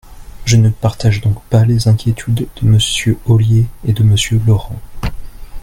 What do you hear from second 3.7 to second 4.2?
et de